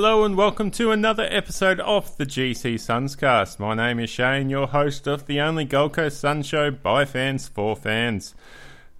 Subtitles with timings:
[0.00, 3.58] Hello and welcome to another episode of the GC Sunscast.
[3.58, 7.48] My name is Shane, your host of the only Gold Coast Sun show by fans
[7.48, 8.36] for fans.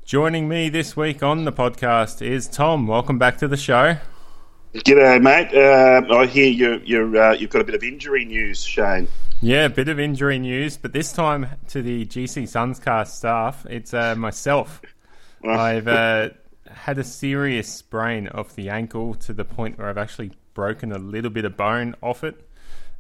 [0.04, 2.88] Joining me this week on the podcast is Tom.
[2.88, 3.98] Welcome back to the show.
[4.74, 5.54] G'day, mate.
[5.54, 9.06] Uh, I hear you, you're, uh, you've got a bit of injury news, Shane.
[9.40, 13.94] Yeah, a bit of injury news, but this time to the GC Sunscast staff, it's
[13.94, 14.82] uh, myself.
[15.48, 16.30] I've uh,
[16.68, 20.98] had a serious sprain of the ankle to the point where I've actually broken a
[20.98, 22.34] little bit of bone off it.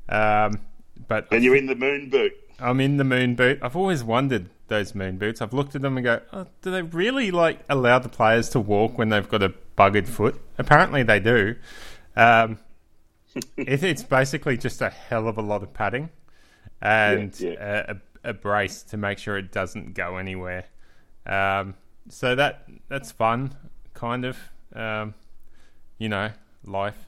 [0.08, 0.60] Um,
[1.08, 2.32] but And you're in the moon boot.
[2.60, 3.58] I'm in the moon boot.
[3.62, 5.42] I've always wondered those moon boots.
[5.42, 8.60] I've looked at them and go, oh, do they really like allow the players to
[8.60, 10.40] walk when they've got a buggered foot?
[10.56, 11.56] Apparently they do.
[12.14, 12.60] Um,
[13.56, 16.10] it, it's basically just a hell of a lot of padding
[16.80, 17.84] and Yeah, yeah.
[17.88, 20.66] A, a, a brace to make sure it doesn't go anywhere.
[21.26, 21.74] Um,
[22.08, 23.56] so that that's fun,
[23.94, 24.38] kind of.
[24.72, 25.14] Um,
[25.98, 26.30] you know,
[26.64, 27.07] life.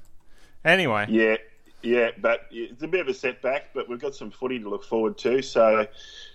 [0.65, 1.37] Anyway, Yeah,
[1.83, 4.85] yeah, but it's a bit of a setback, but we've got some footy to look
[4.85, 5.41] forward to.
[5.43, 5.87] So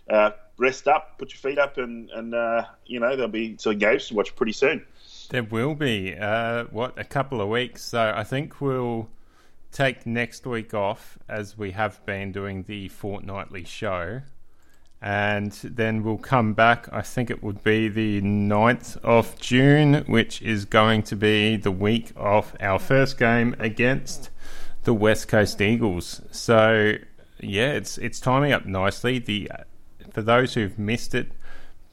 [0.10, 3.78] uh, rest up, put your feet up, and, and uh, you know, there'll be some
[3.78, 4.86] games to watch pretty soon.
[5.30, 7.84] There will be uh, what a couple of weeks.
[7.84, 9.10] So I think we'll
[9.72, 14.22] take next week off as we have been doing the fortnightly show.
[15.02, 16.88] And then we'll come back.
[16.92, 21.72] I think it would be the 9th of June, which is going to be the
[21.72, 24.32] week of our first game against
[24.84, 26.22] the West Coast Eagles.
[26.32, 26.94] So
[27.40, 29.20] yeah, it's it's timing up nicely.
[29.20, 29.52] The
[30.12, 31.32] for those who've missed it,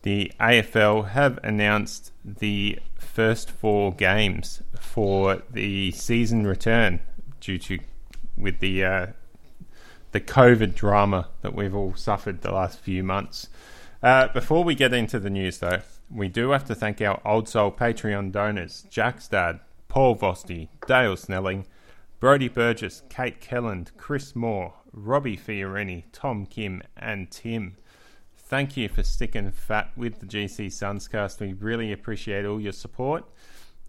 [0.02, 7.00] the AFL have announced the first four games for the season return
[7.40, 7.78] due to
[8.36, 9.06] with the uh,
[10.12, 13.48] the COVID drama that we've all suffered the last few months.
[14.02, 15.80] Uh, before we get into the news, though,
[16.10, 21.16] we do have to thank our old soul Patreon donors: Jack Stad, Paul Vosti, Dale
[21.16, 21.66] Snelling,
[22.20, 27.76] Brody Burgess, Kate Kelland, Chris Moore, Robbie Fiorini, Tom Kim, and Tim.
[28.36, 31.40] Thank you for sticking fat with the GC Sunscast.
[31.40, 33.24] We really appreciate all your support.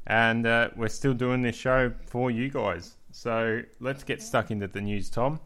[0.07, 2.95] And uh, we're still doing this show for you guys.
[3.11, 5.39] So let's get stuck into the news, Tom.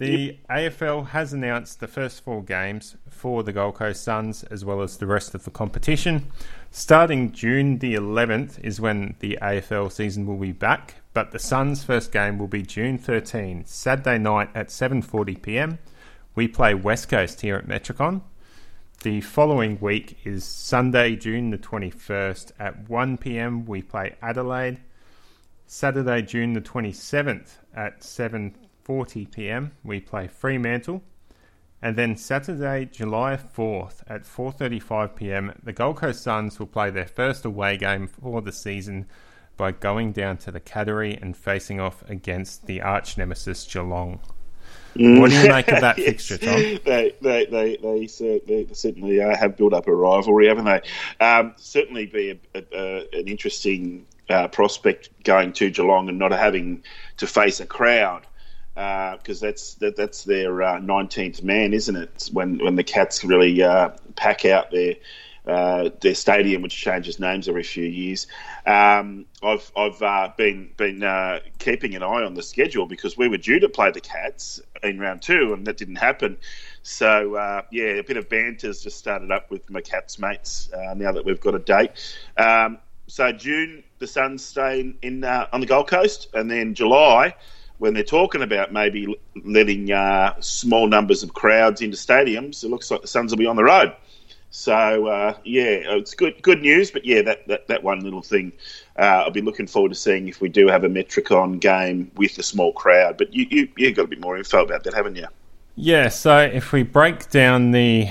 [0.00, 4.80] The AFL has announced the first four games for the Gold Coast Suns as well
[4.80, 6.32] as the rest of the competition.
[6.70, 11.84] Starting June the 11th is when the AFL season will be back, but the Suns'
[11.84, 15.78] first game will be June 13, Saturday night at 7:40 p.m.
[16.34, 18.22] We play West Coast here at Metricon.
[19.02, 23.66] The following week is Sunday, June the 21st at 1 pm.
[23.66, 24.80] We play Adelaide.
[25.66, 28.02] Saturday, June the 27th at
[28.90, 29.72] 7:40 p.m.
[29.84, 31.02] We play Fremantle.
[31.82, 35.52] And then Saturday, July 4th at 4:35 p.m.
[35.62, 39.06] the Gold Coast Suns will play their first away game for the season
[39.56, 44.20] by going down to the Cattery and facing off against the arch nemesis Geelong.
[44.96, 46.56] What do you make of that fixture, Tom?
[46.84, 50.82] They, they, they, they, cer- they certainly uh, have built up a rivalry, haven't they?
[51.24, 56.32] Um, certainly be a, a, a, an interesting uh, prospect going to Geelong and not
[56.32, 56.82] having
[57.18, 58.26] to face a crowd
[58.74, 62.30] because that's that, that's their uh, nineteenth man, isn't it?
[62.32, 64.94] When when the Cats really uh, pack out their
[65.46, 68.26] uh, their stadium, which changes names every few years.
[68.66, 73.28] Um, I've I've uh, been been uh, keeping an eye on the schedule because we
[73.28, 76.36] were due to play the Cats in round two, and that didn't happen.
[76.82, 80.94] So uh, yeah, a bit of banter's just started up with my Cats mates uh,
[80.94, 81.92] now that we've got a date.
[82.36, 86.74] Um, so June, the Suns stay in, in uh, on the Gold Coast, and then
[86.74, 87.34] July.
[87.80, 92.90] When they're talking about maybe letting uh, small numbers of crowds into stadiums, it looks
[92.90, 93.94] like the Suns will be on the road.
[94.50, 96.90] So uh, yeah, it's good good news.
[96.90, 98.52] But yeah, that that, that one little thing,
[98.98, 102.36] uh, I'll be looking forward to seeing if we do have a Metricon game with
[102.38, 103.16] a small crowd.
[103.16, 105.26] But you you you got a bit more info about that, haven't you?
[105.76, 108.10] Yeah, so if we break down the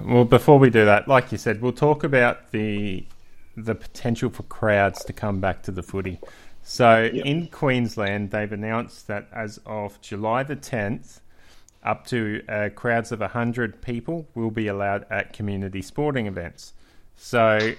[0.00, 3.06] well before we do that, like you said, we'll talk about the
[3.56, 6.18] the potential for crowds to come back to the footy.
[6.68, 7.24] So Yep.
[7.24, 11.20] in Queensland, they've announced that as of July the 10th,
[11.84, 16.72] up to uh, crowds of 100 people will be allowed at community sporting events.
[17.14, 17.74] So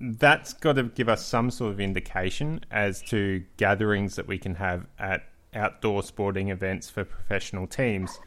[0.00, 4.54] that's got to give us some sort of indication as to gatherings that we can
[4.54, 8.20] have at outdoor sporting events for professional teams.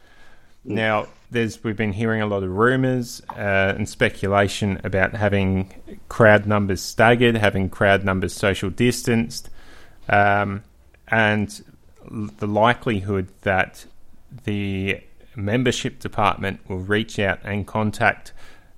[0.66, 6.46] Now, there's we've been hearing a lot of rumours uh, and speculation about having crowd
[6.46, 9.48] numbers staggered, having crowd numbers social distanced,
[10.08, 10.62] um,
[11.08, 11.64] and
[12.10, 13.86] the likelihood that
[14.44, 15.00] the
[15.36, 18.32] membership department will reach out and contact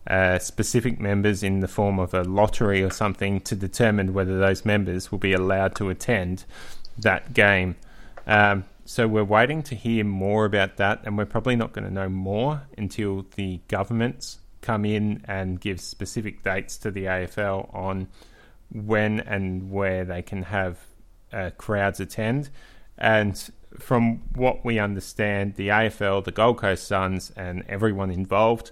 [0.06, 4.64] uh, specific members in the form of a lottery or something to determine whether those
[4.64, 6.44] members will be allowed to attend
[6.98, 7.74] that game.
[8.26, 11.92] Um, so we're waiting to hear more about that, and we're probably not going to
[11.92, 18.06] know more until the governments come in and give specific dates to the AFL on
[18.72, 20.78] when and where they can have
[21.36, 22.48] uh, crowds attend.
[22.98, 23.38] And
[23.78, 28.70] from what we understand, the AFL, the Gold Coast Suns, and everyone involved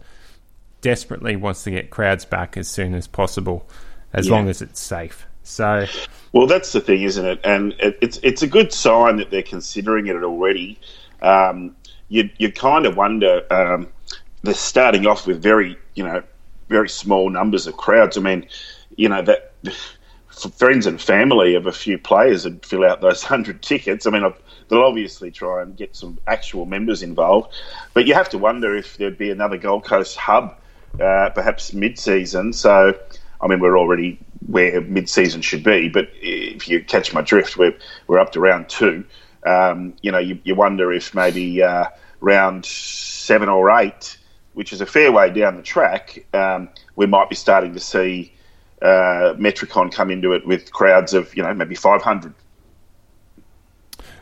[0.80, 3.68] desperately wants to get crowds back as soon as possible,
[4.12, 4.34] as yeah.
[4.34, 5.26] long as it's safe.
[5.42, 5.86] So,
[6.32, 7.40] well, that's the thing, isn't it?
[7.44, 10.78] And it, it's it's a good sign that they're considering it already.
[11.20, 11.76] Um,
[12.08, 13.42] you you kind of wonder.
[13.52, 13.88] Um,
[14.42, 16.22] they're starting off with very you know
[16.70, 18.16] very small numbers of crowds.
[18.16, 18.46] I mean,
[18.96, 19.52] you know that
[20.56, 24.06] friends and family of a few players and fill out those hundred tickets.
[24.06, 24.32] I mean,
[24.68, 27.54] they'll obviously try and get some actual members involved,
[27.92, 30.56] but you have to wonder if there'd be another Gold Coast hub,
[31.00, 32.52] uh, perhaps mid-season.
[32.52, 32.98] So,
[33.40, 37.76] I mean, we're already where mid-season should be, but if you catch my drift, we're
[38.06, 39.04] we're up to round two.
[39.46, 41.86] Um, you know, you, you, wonder if maybe uh,
[42.20, 44.16] round seven or eight,
[44.54, 48.32] which is a fair way down the track, um, we might be starting to see
[48.84, 52.34] uh, Metricon come into it with crowds of you know maybe 500.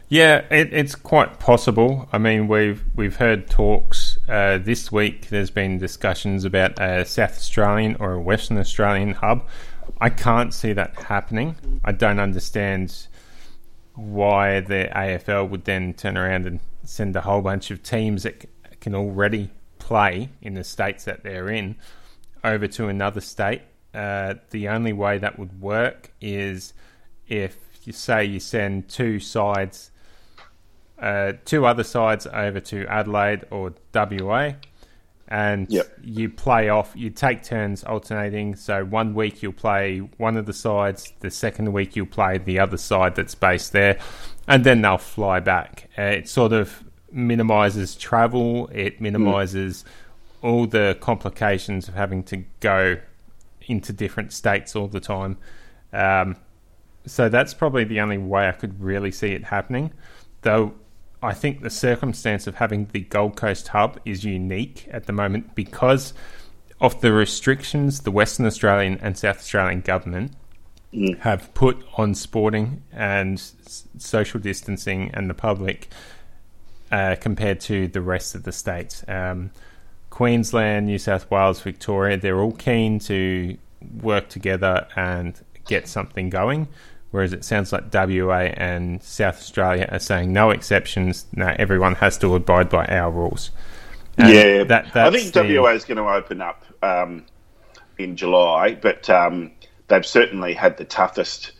[0.08, 2.08] Yeah, it, it's quite possible.
[2.12, 5.28] I mean, we've we've heard talks uh, this week.
[5.30, 9.46] There's been discussions about a South Australian or a Western Australian hub.
[10.00, 11.56] I can't see that happening.
[11.84, 13.08] I don't understand
[13.94, 18.46] why the AFL would then turn around and send a whole bunch of teams that
[18.80, 21.76] can already play in the states that they're in
[22.44, 23.62] over to another state
[23.94, 26.72] uh, the only way that would work is
[27.28, 29.90] if you say you send two sides,
[30.98, 34.52] uh, two other sides over to Adelaide or WA,
[35.28, 35.90] and yep.
[36.02, 36.92] you play off.
[36.94, 38.54] You take turns alternating.
[38.54, 42.58] So one week you'll play one of the sides, the second week you'll play the
[42.58, 43.98] other side that's based there,
[44.46, 45.88] and then they'll fly back.
[45.98, 48.68] Uh, it sort of minimizes travel.
[48.72, 49.84] It minimizes
[50.42, 50.48] mm.
[50.48, 52.98] all the complications of having to go
[53.66, 55.38] into different states all the time.
[55.92, 56.36] Um,
[57.06, 59.92] so that's probably the only way I could really see it happening.
[60.42, 60.74] Though
[61.22, 65.54] I think the circumstance of having the Gold Coast hub is unique at the moment
[65.54, 66.14] because
[66.80, 70.32] of the restrictions the Western Australian and South Australian government
[70.92, 71.16] mm.
[71.20, 73.40] have put on sporting and
[73.98, 75.88] social distancing and the public
[76.90, 79.04] uh, compared to the rest of the states.
[79.06, 79.50] Um,
[80.12, 83.56] Queensland, New South Wales, Victoria, they're all keen to
[84.02, 86.68] work together and get something going.
[87.12, 91.24] Whereas it sounds like WA and South Australia are saying no exceptions.
[91.32, 93.52] No, everyone has to abide by our rules.
[94.18, 95.58] And yeah, that, I think the...
[95.58, 97.24] WA is going to open up um,
[97.96, 99.50] in July, but um,
[99.88, 101.52] they've certainly had the toughest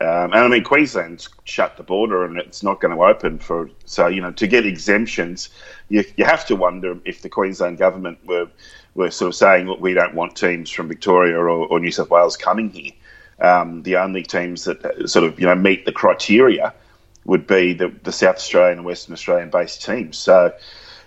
[0.00, 3.70] um, and I mean, Queensland's shut the border and it's not going to open for.
[3.84, 5.50] So, you know, to get exemptions,
[5.88, 8.48] you, you have to wonder if the Queensland government were,
[8.94, 12.10] were sort of saying, look, we don't want teams from Victoria or, or New South
[12.10, 12.90] Wales coming here.
[13.40, 16.74] Um, the only teams that uh, sort of, you know, meet the criteria
[17.24, 20.18] would be the, the South Australian and Western Australian based teams.
[20.18, 20.52] So,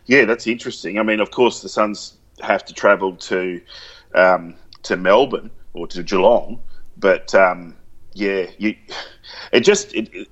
[0.05, 0.97] yeah, that's interesting.
[0.97, 3.61] I mean, of course, the Suns have to travel to
[4.15, 6.59] um, to Melbourne or to Geelong,
[6.97, 7.75] but um,
[8.17, 8.75] yeah, you,
[9.51, 10.27] it just it,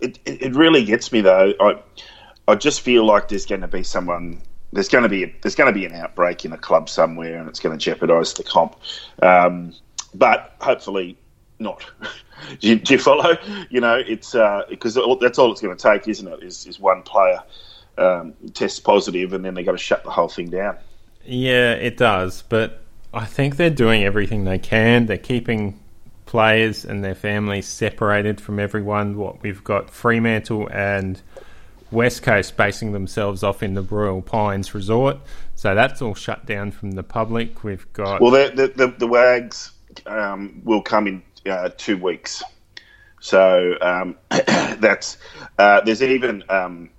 [0.00, 1.52] it it really gets me though.
[1.60, 1.82] I
[2.48, 4.40] I just feel like there's going to be someone.
[4.72, 7.38] There's going to be a, there's going to be an outbreak in a club somewhere,
[7.38, 8.76] and it's going to jeopardise the comp.
[9.22, 9.74] Um,
[10.14, 11.18] but hopefully
[11.58, 11.84] not.
[12.60, 13.36] do, you, do, you, follow?
[13.68, 14.32] You know, it's
[14.70, 16.42] because uh, that's all it's going to take, isn't it?
[16.42, 17.42] Is, is one player
[17.98, 20.78] um, tests positive, and then they got to shut the whole thing down.
[21.22, 22.42] Yeah, it does.
[22.48, 22.80] But
[23.12, 25.04] I think they're doing everything they can.
[25.04, 25.80] They're keeping
[26.26, 29.16] players and their families separated from everyone.
[29.16, 31.20] What we've got Fremantle and
[31.90, 35.18] West Coast basing themselves off in the Royal Pines Resort,
[35.54, 37.64] so that's all shut down from the public.
[37.64, 39.72] We've got well, the the, the, the Wags
[40.04, 42.42] um, will come in uh, two weeks,
[43.20, 45.16] so um, that's
[45.58, 46.90] uh, there's even um,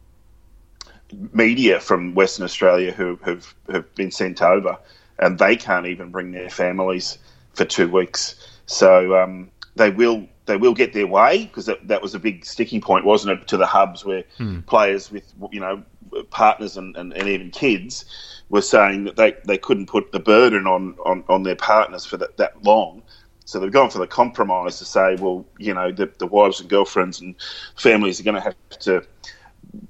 [1.34, 4.78] media from Western Australia who have, have been sent over,
[5.20, 7.18] and they can't even bring their families
[7.54, 8.57] for two weeks.
[8.68, 12.46] So um, they will they will get their way because that, that was a big
[12.46, 14.60] sticking point, wasn't it, to the hubs where Hmm.
[14.68, 15.84] players with you know
[16.32, 18.06] partners and, and, and even kids
[18.50, 22.18] were saying that they, they couldn't put the burden on, on, on their partners for
[22.18, 23.04] that, that long.
[23.46, 26.70] So they've gone for the compromise to say, well, you know, the, the wives and
[26.70, 27.36] girlfriends and
[27.76, 29.04] families are going to have to,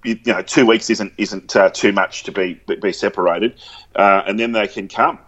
[0.03, 3.60] you know, two weeks isn't isn't uh, too much to be be separated,
[3.96, 5.19] uh, and then they can come,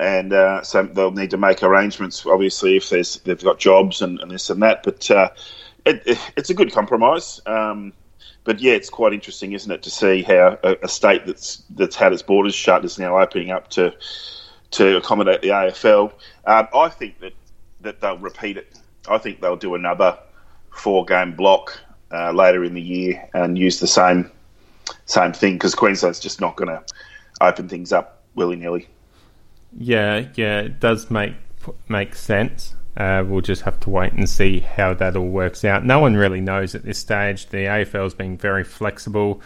[0.00, 2.24] and uh, so they'll need to make arrangements.
[2.24, 5.28] Obviously, if there's they've got jobs and, and this and that, but uh,
[5.84, 7.40] it, it, it's a good compromise.
[7.44, 7.92] Um,
[8.44, 11.96] but yeah, it's quite interesting, isn't it, to see how a, a state that's that's
[11.96, 13.94] had its borders shut is now opening up to
[14.72, 16.12] to accommodate the AFL.
[16.46, 17.34] Um, I think that
[17.82, 18.78] that they'll repeat it.
[19.06, 20.18] I think they'll do another
[20.70, 21.78] four game block
[22.10, 24.30] uh, later in the year and use the same
[25.04, 26.82] same thing because Queensland's just not going to
[27.42, 28.88] open things up willy nilly.
[29.76, 31.34] Yeah, yeah, it does make
[31.88, 32.74] make sense.
[32.96, 35.84] Uh, we'll just have to wait and see how that all works out.
[35.84, 37.46] No one really knows at this stage.
[37.46, 39.40] The AFL's been very flexible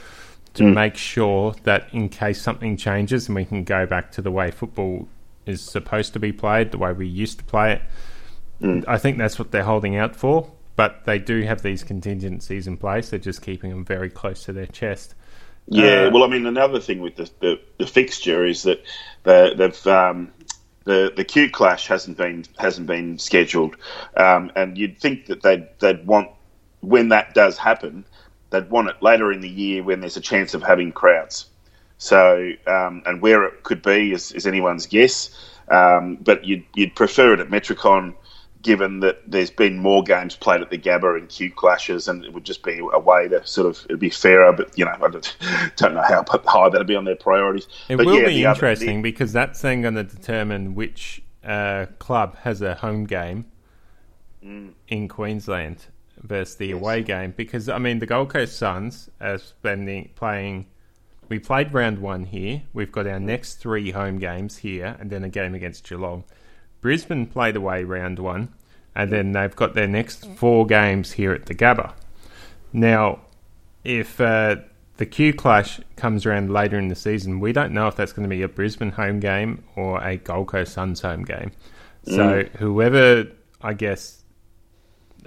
[0.54, 4.30] to make sure that in case something changes and we can go back to the
[4.30, 5.08] way football
[5.46, 8.84] is supposed to be played, the way we used to play it.
[8.88, 10.50] I think that's what they're holding out for.
[10.76, 13.10] But they do have these contingencies in place.
[13.10, 15.14] They're just keeping them very close to their chest.
[15.66, 18.82] Yeah, Uh, well, I mean, another thing with the, the, the fixture is that
[19.22, 20.32] the, they've um,
[20.84, 23.76] the the Q clash hasn't been hasn't been scheduled,
[24.16, 26.28] um, and you'd think that they'd they'd want
[26.80, 28.04] when that does happen,
[28.50, 31.46] they'd want it later in the year when there's a chance of having crowds.
[31.96, 35.30] So, um, and where it could be is, is anyone's guess,
[35.68, 38.14] um, but you'd you'd prefer it at Metricon
[38.64, 42.32] given that there's been more games played at the Gabba and Q clashes, and it
[42.32, 44.52] would just be a way to sort of it'd be fairer.
[44.52, 45.36] But you know, I don't,
[45.76, 47.68] don't know how high that'd be on their priorities.
[47.88, 51.22] It but will yeah, be the other- interesting because that's then going to determine which
[51.44, 53.46] uh, club has a home game
[54.44, 54.72] Mm.
[54.88, 55.86] in Queensland
[56.20, 57.32] versus the away game.
[57.34, 60.66] Because I mean, the Gold Coast Suns are spending playing.
[61.30, 62.62] We played round one here.
[62.74, 66.24] We've got our next three home games here, and then a game against Geelong.
[66.84, 68.52] Brisbane played away round one,
[68.94, 71.94] and then they've got their next four games here at the Gabba.
[72.74, 73.20] Now,
[73.84, 74.56] if uh,
[74.98, 78.28] the Q clash comes around later in the season, we don't know if that's going
[78.28, 81.52] to be a Brisbane home game or a Gold Coast Suns home game.
[82.02, 83.28] So whoever,
[83.62, 84.22] I guess,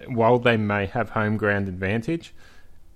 [0.05, 2.35] while they may have home ground advantage,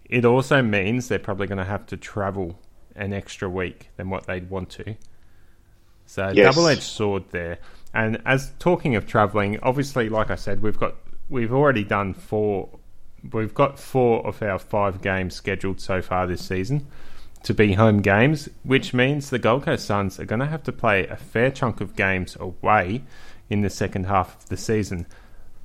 [0.06, 2.60] it also means they're probably going to have to travel
[2.96, 4.96] an extra week than what they'd want to.
[6.06, 6.54] So Yes.
[6.54, 7.58] double-edged sword there.
[7.94, 10.96] And as talking of travelling, obviously, like I said, we've got
[11.30, 12.70] we've already done four.
[13.32, 16.88] We've got four of our five games scheduled so far this season
[17.44, 20.72] to be home games, which means the Gold Coast Suns are going to have to
[20.72, 23.04] play a fair chunk of games away
[23.50, 25.08] in the second half of the season.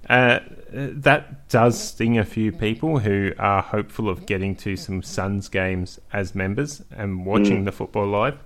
[0.09, 0.40] Uh,
[0.71, 5.99] that does sting a few people who are hopeful of getting to some Suns games
[6.12, 8.38] as members and watching the football live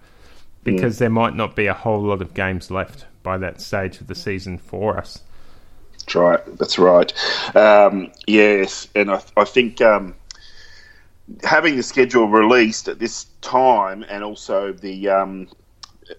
[0.65, 4.07] because there might not be a whole lot of games left by that stage of
[4.07, 5.21] the season for us.
[5.93, 6.59] That's right.
[6.59, 7.57] That's right.
[7.57, 10.15] Um, yes, and I, I think um,
[11.45, 15.49] having the schedule released at this time, and also the um,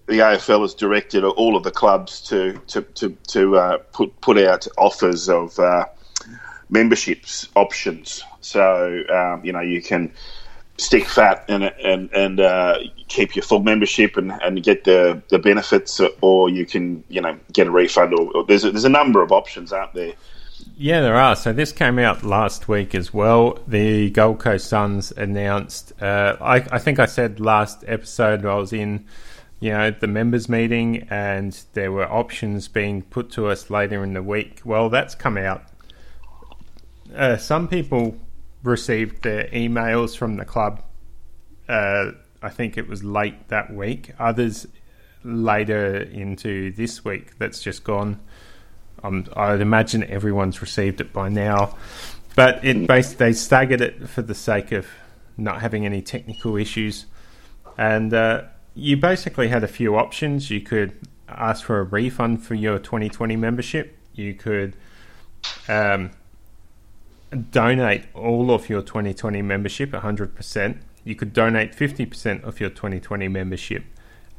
[0.06, 4.38] the AFL has directed all of the clubs to to to, to uh, put put
[4.38, 5.86] out offers of uh,
[6.70, 8.22] memberships options.
[8.40, 10.12] So um, you know you can
[10.82, 15.38] stick fat and and and uh, keep your full membership and, and get the, the
[15.38, 18.14] benefits, or you can you know get a refund.
[18.14, 20.12] Or, or there's a, there's a number of options out there.
[20.76, 21.36] Yeah, there are.
[21.36, 23.58] So this came out last week as well.
[23.66, 25.92] The Gold Coast Suns announced.
[26.00, 29.06] Uh, I, I think I said last episode I was in,
[29.60, 34.14] you know, the members meeting, and there were options being put to us later in
[34.14, 34.60] the week.
[34.64, 35.64] Well, that's come out.
[37.14, 38.16] Uh, some people
[38.62, 40.82] received their emails from the club.
[41.68, 44.12] Uh, I think it was late that week.
[44.18, 44.66] Others
[45.24, 47.38] later into this week.
[47.38, 48.20] That's just gone.
[49.02, 51.76] Um, I'd imagine everyone's received it by now,
[52.36, 54.86] but it based they staggered it for the sake of
[55.36, 57.06] not having any technical issues,
[57.76, 58.42] and uh,
[58.74, 60.50] you basically had a few options.
[60.50, 60.96] You could
[61.28, 63.96] ask for a refund for your 2020 membership.
[64.14, 64.76] You could
[65.68, 66.10] um,
[67.50, 70.78] donate all of your 2020 membership, 100%.
[71.04, 73.84] You could donate 50% of your 2020 membership,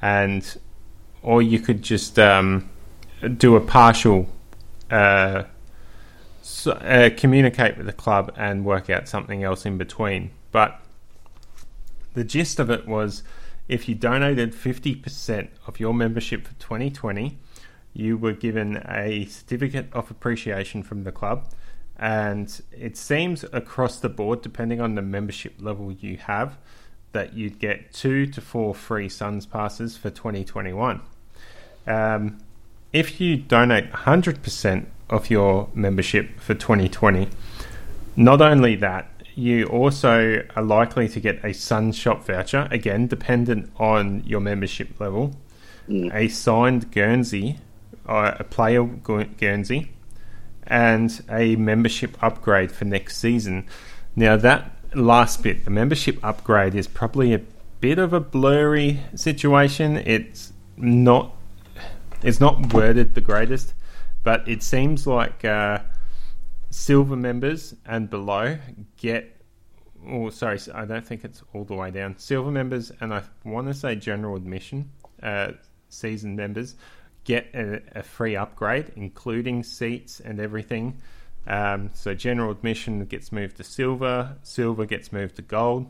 [0.01, 0.59] and
[1.21, 2.69] or you could just um,
[3.37, 4.27] do a partial
[4.91, 5.43] uh,
[6.41, 10.31] so, uh, communicate with the club and work out something else in between.
[10.51, 10.79] But
[12.13, 13.23] the gist of it was
[13.67, 17.37] if you donated 50% of your membership for 2020,
[17.93, 21.49] you were given a certificate of appreciation from the club.
[22.03, 26.57] And it seems across the board, depending on the membership level you have,
[27.13, 30.99] that you'd get two to four free Suns passes for 2021.
[31.87, 32.39] Um,
[32.91, 37.29] if you donate 100% of your membership for 2020,
[38.17, 43.71] not only that, you also are likely to get a Sun Shop voucher, again, dependent
[43.77, 45.37] on your membership level,
[45.87, 46.13] mm.
[46.13, 47.59] a signed Guernsey,
[48.05, 49.93] uh, a player Guernsey,
[50.67, 53.67] and a membership upgrade for next season.
[54.15, 57.41] Now, that last bit, the membership upgrade, is probably a
[57.79, 59.97] bit of a blurry situation.
[59.97, 61.35] It's not.
[62.21, 63.73] It's not worded the greatest,
[64.23, 65.79] but it seems like uh,
[66.73, 68.57] silver members and below
[68.97, 69.39] get
[70.07, 73.67] oh sorry i don't think it's all the way down silver members and i want
[73.67, 74.89] to say general admission
[75.21, 75.51] uh,
[75.89, 76.75] season members
[77.23, 80.97] get a, a, free upgrade including seats and everything
[81.47, 85.87] um, so general admission gets moved to silver silver gets moved to gold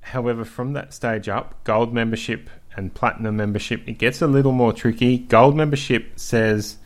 [0.00, 4.72] however from that stage up gold membership and platinum membership it gets a little more
[4.72, 6.78] tricky gold membership says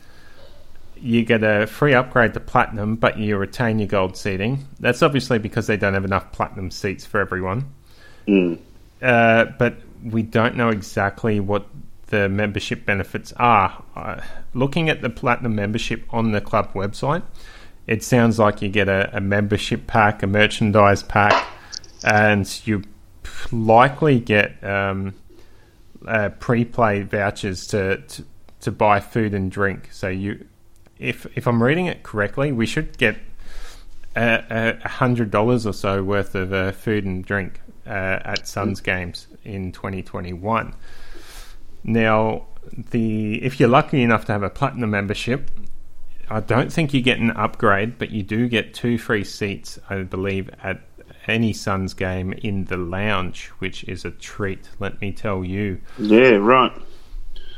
[1.03, 4.65] you get a free upgrade to platinum, but you retain your gold seating.
[4.79, 7.73] That's obviously because they don't have enough platinum seats for everyone.
[8.25, 8.59] Mm.
[9.01, 11.67] Uh, but we don't know exactly what
[12.13, 13.83] the membership benefits are.
[13.95, 14.21] Uh,
[14.53, 17.23] looking at the platinum membership on the club website,
[17.87, 21.47] it sounds like you get a, a membership pack, a merchandise pack,
[22.03, 22.83] and you
[23.51, 25.15] likely get um,
[26.07, 28.23] uh, pre-play vouchers to, to
[28.59, 29.89] to buy food and drink.
[29.91, 30.45] So you
[30.99, 33.17] if if I'm reading it correctly, we should get
[34.15, 38.81] a, a hundred dollars or so worth of uh, food and drink uh, at Suns
[38.81, 40.75] games in 2021.
[41.83, 45.51] Now, the if you're lucky enough to have a platinum membership,
[46.29, 50.03] I don't think you get an upgrade, but you do get two free seats, I
[50.03, 50.81] believe, at
[51.27, 54.69] any Suns game in the lounge, which is a treat.
[54.79, 55.79] Let me tell you.
[55.97, 56.71] Yeah, right.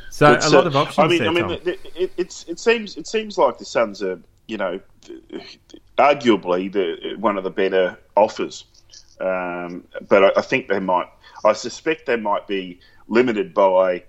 [0.09, 0.97] So a lot of options.
[0.97, 4.01] I mean, there, I mean, it, it, it's it seems it seems like the Suns
[4.01, 4.79] are you know
[5.97, 8.63] arguably the one of the better offers,
[9.19, 11.07] um, but I, I think they might.
[11.43, 14.03] I suspect they might be limited by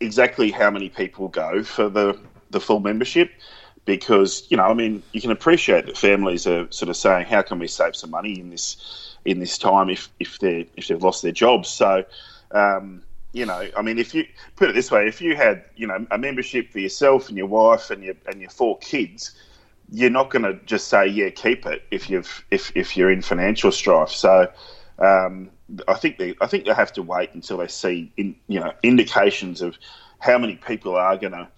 [0.00, 2.18] exactly how many people go for the
[2.50, 3.30] the full membership
[3.84, 7.42] because you know I mean you can appreciate that families are sort of saying how
[7.42, 11.02] can we save some money in this in this time if if they if they've
[11.02, 12.04] lost their jobs so
[12.50, 15.86] um, you know, I mean, if you put it this way, if you had, you
[15.86, 19.32] know, a membership for yourself and your wife and your and your four kids,
[19.90, 23.22] you're not going to just say, yeah, keep it if you've if if you're in
[23.22, 24.10] financial strife.
[24.10, 24.50] So,
[24.98, 25.50] um,
[25.86, 28.72] I think they I think they have to wait until they see, in, you know,
[28.82, 29.78] indications of
[30.18, 31.48] how many people are going to.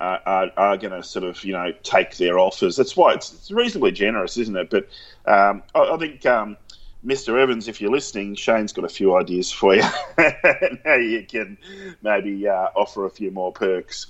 [0.00, 2.76] Uh, are, are going to sort of you know take their offers.
[2.76, 4.70] That's why it's, it's reasonably generous, isn't it?
[4.70, 4.84] But
[5.26, 6.56] um, I, I, think um,
[7.04, 7.36] Mr.
[7.40, 9.82] Evans, if you're listening, Shane's got a few ideas for you.
[10.84, 11.58] how you can
[12.00, 14.06] maybe uh, offer a few more perks.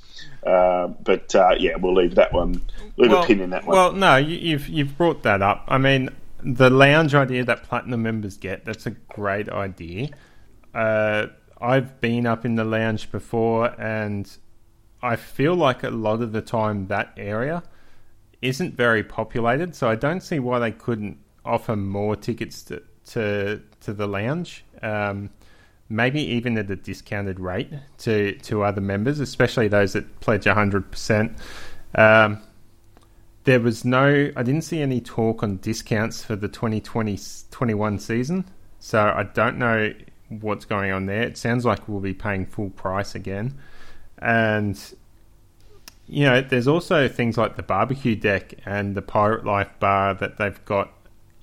[0.47, 2.61] Uh, but uh, yeah, we'll leave that one.
[2.99, 3.77] Leave well, a pin in that one.
[3.77, 5.65] Well, no, you've you've brought that up.
[5.69, 6.11] I mean,
[6.44, 10.11] the lounge idea that platinum members get that's a great idea.
[10.74, 11.26] Uh,
[11.61, 14.31] I've been up in the lounge before, and
[15.02, 17.62] I feel like a lot of the time that area
[18.40, 19.76] isn't very populated.
[19.76, 24.64] So I don't see why they couldn't offer more tickets to to, to the lounge.
[24.83, 25.31] Um,
[25.88, 31.38] maybe even at a discounted rate to, to other members, especially those that pledge 100%.
[31.94, 32.38] Um,
[33.44, 37.18] there was no, I didn't see any talk on discounts for the 2020
[37.50, 38.44] 21 season,
[38.78, 39.92] so I don't know
[40.28, 41.22] what's going on there.
[41.22, 43.59] It sounds like we'll be paying full price again.
[44.18, 44.81] And,
[46.07, 50.38] you know, there's also things like the barbecue deck and the Pirate Life bar that
[50.38, 50.92] they've got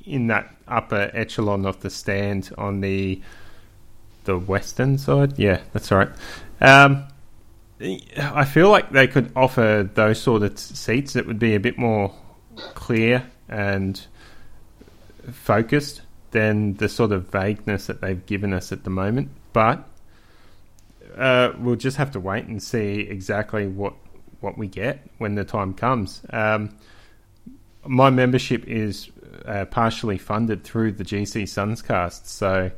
[0.06, 3.22] in that upper echelon of the stand on the
[4.24, 5.38] the western side.
[5.38, 6.10] Yeah, that's right.
[6.62, 7.08] Um,
[7.82, 11.78] I feel like they could offer those sort of seats that would be a bit
[11.78, 12.14] more
[12.74, 14.06] clear and
[15.32, 19.30] focused than the sort of vagueness that they've given us at the moment.
[19.54, 19.88] But
[21.18, 23.94] uh, we'll just have to wait and see exactly what
[24.42, 26.22] what we get when the time comes.
[26.30, 26.78] Um,
[27.86, 29.10] my membership is
[29.46, 32.26] uh, partially funded through the GC Sunscast.
[32.26, 32.72] So,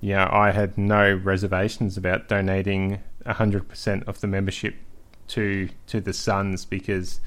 [0.00, 4.76] yeah, I had no reservations about donating 100% of the membership
[5.28, 7.20] to to the Suns because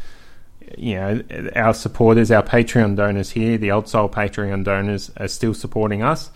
[0.77, 1.21] you know
[1.55, 6.31] our supporters, our Patreon donors here, the Old Soul Patreon donors are still supporting us,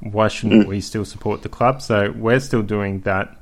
[0.00, 0.68] Why shouldn't mm.
[0.68, 1.82] we still support the club?
[1.82, 3.40] So we're still doing that.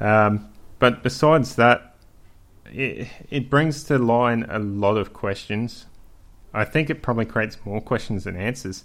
[0.00, 1.96] Um, but besides that,
[2.66, 5.86] it, it brings to line a lot of questions.
[6.52, 8.84] I think it probably creates more questions than answers,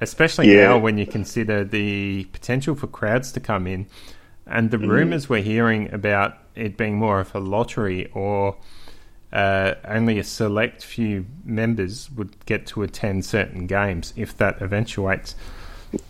[0.00, 0.68] especially yeah.
[0.68, 3.86] now when you consider the potential for crowds to come in
[4.50, 4.88] and the mm.
[4.88, 8.56] rumors we're hearing about it being more of a lottery or
[9.32, 15.36] uh, only a select few members would get to attend certain games if that eventuates.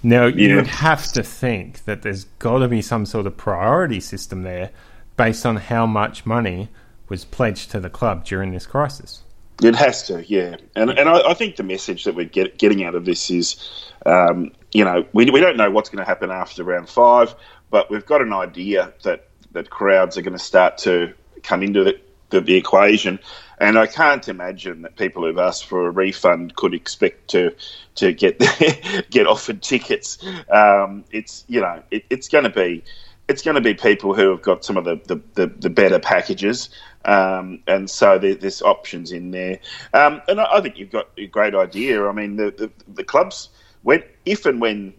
[0.03, 0.48] Now, yeah.
[0.48, 4.42] you would have to think that there's got to be some sort of priority system
[4.42, 4.70] there
[5.16, 6.68] based on how much money
[7.09, 9.22] was pledged to the club during this crisis.
[9.62, 10.57] It has to, yeah.
[10.74, 13.92] And and I, I think the message that we're get, getting out of this is,
[14.07, 17.35] um, you know, we, we don't know what's going to happen after round five,
[17.70, 21.85] but we've got an idea that, that crowds are going to start to come into
[21.85, 23.18] the, the, the equation.
[23.59, 27.54] And I can't imagine that people who've asked for a refund could expect to
[27.96, 28.38] to get
[29.11, 30.16] get offered tickets.
[30.48, 32.83] Um, it's you know it, it's going to be
[33.30, 36.00] it's going to be people who have got some of the, the, the, the better
[36.00, 36.68] packages.
[37.04, 39.61] Um, and so there, there's options in there.
[39.94, 42.04] Um, and I, I, think you've got a great idea.
[42.06, 43.48] I mean, the, the, the clubs,
[43.83, 44.94] when, if and when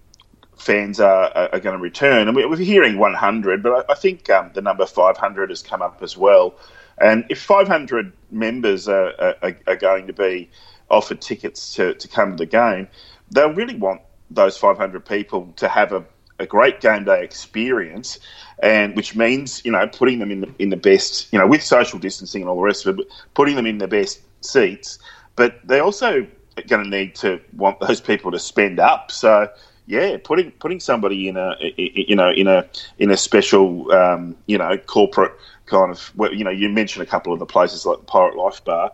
[0.61, 4.51] fans are, are, going to return, and we're hearing 100, but I, I think um,
[4.53, 6.55] the number 500 has come up as well.
[6.97, 10.49] And if 500 members are, are, are going to be
[10.89, 12.87] offered tickets to, to come to the game,
[13.31, 16.05] they'll really want those 500 people to have a
[16.41, 18.19] a great game day experience,
[18.61, 21.63] and which means you know putting them in the in the best you know with
[21.63, 24.99] social distancing and all the rest of it, putting them in the best seats.
[25.35, 26.27] But they're also
[26.67, 29.11] going to need to want those people to spend up.
[29.11, 29.49] So
[29.85, 32.67] yeah, putting putting somebody in a you know in a
[32.99, 35.33] in a special um, you know corporate
[35.65, 38.63] kind of you know you mentioned a couple of the places like the Pirate Life
[38.63, 38.91] Bar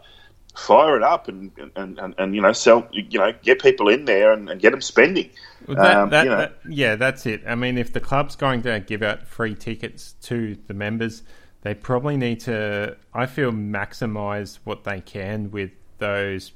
[0.57, 4.05] fire it up and, and, and, and, you know sell you know get people in
[4.05, 5.29] there and, and get them spending.
[5.67, 6.37] Well, that, um, that, you know.
[6.37, 7.43] that, yeah, that's it.
[7.45, 11.21] I mean, if the club's going to give out free tickets to the members,
[11.61, 12.97] they probably need to.
[13.13, 16.53] I feel maximise what they can with those,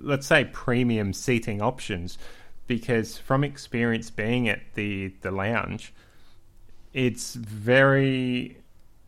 [0.00, 2.18] let's say, premium seating options,
[2.66, 5.92] because from experience being at the the lounge,
[6.92, 8.58] it's very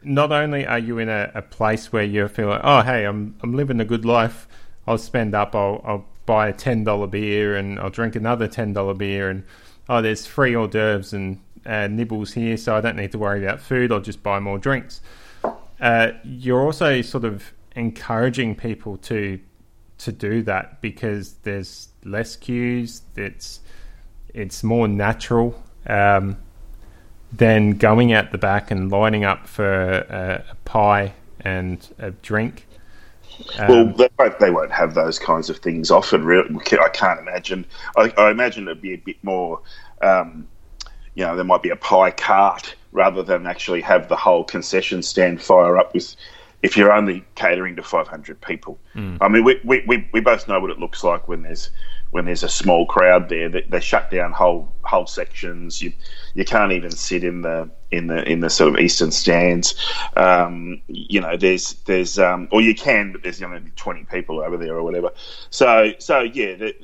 [0.03, 3.37] not only are you in a, a place where you feel like, oh, hey, I'm
[3.43, 4.47] I'm living a good life.
[4.87, 5.55] I'll spend up.
[5.55, 9.45] I'll, I'll buy a ten dollar beer and I'll drink another ten dollar beer and
[9.89, 13.45] oh, there's free hors d'oeuvres and uh, nibbles here, so I don't need to worry
[13.45, 13.93] about food.
[13.93, 15.01] I'll just buy more drinks.
[15.81, 19.41] Uh, you're also sort of encouraging people to
[19.99, 23.03] to do that because there's less queues.
[23.17, 23.61] It's
[24.33, 25.63] it's more natural.
[25.87, 26.39] Um,
[27.33, 32.67] than going out the back and lining up for a, a pie and a drink.
[33.59, 36.25] Um, well, they won't, they won't, have those kinds of things often.
[36.25, 36.49] Really,
[36.81, 37.67] I can't imagine.
[37.97, 39.61] I, I imagine it'd be a bit more.
[40.01, 40.49] Um,
[41.15, 45.03] you know, there might be a pie cart rather than actually have the whole concession
[45.03, 46.17] stand fire up with.
[46.67, 49.19] If you're only catering to 500 people, mm.
[49.21, 51.71] I mean, we, we, we both know what it looks like when there's
[52.11, 53.49] when there's a small crowd there.
[53.49, 55.81] They, they shut down whole whole sections.
[55.81, 55.93] You
[56.35, 59.77] you can't even sit in the in the in the sort of eastern stands.
[60.17, 64.57] Um, you know, there's there's um, or you can, but there's only twenty people over
[64.57, 65.13] there or whatever.
[65.51, 66.57] So so yeah.
[66.57, 66.75] The,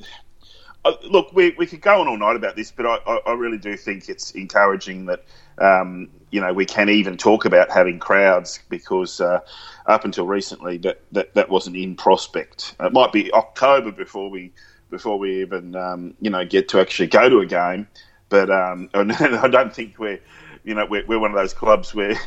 [1.03, 3.77] look, we, we could go on all night about this, but I, I, really do
[3.77, 5.23] think it's encouraging that
[5.57, 9.39] um, you know we can even talk about having crowds because uh,
[9.85, 12.75] up until recently that, that that wasn't in prospect.
[12.79, 14.51] It might be October before we
[14.89, 17.87] before we even um, you know get to actually go to a game.
[18.29, 20.19] But um, I don't think we're
[20.63, 22.17] you know we're, we're one of those clubs where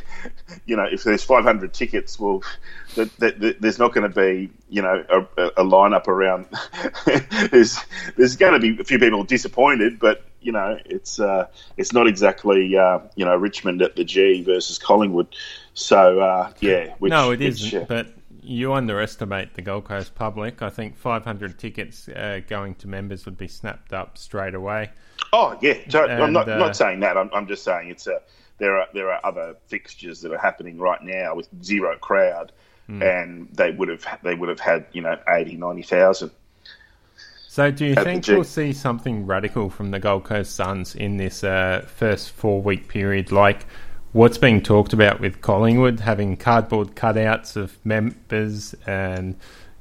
[0.65, 2.43] you know if there's 500 tickets, well,
[2.95, 6.45] that, that, that there's not going to be you know a, a lineup around.
[7.51, 7.77] there's
[8.15, 11.47] there's going to be a few people disappointed, but you know it's uh,
[11.77, 15.35] it's not exactly uh, you know Richmond at the G versus Collingwood.
[15.73, 17.87] So uh, yeah, which, no, it which, isn't.
[17.87, 18.07] But
[18.47, 20.61] you underestimate the Gold Coast public.
[20.61, 24.91] I think 500 tickets uh, going to members would be snapped up straight away.
[25.33, 27.17] Oh yeah, and, I'm not, uh, not saying that.
[27.17, 28.21] I'm, I'm, just saying it's a
[28.57, 32.51] there are there are other fixtures that are happening right now with zero crowd,
[32.89, 33.01] mm.
[33.03, 36.31] and they would have they would have had you know 80, 90,000.
[37.49, 41.43] So, do you think we'll see something radical from the Gold Coast Suns in this
[41.43, 43.65] uh, first four week period, like
[44.13, 49.35] what's being talked about with Collingwood having cardboard cutouts of members and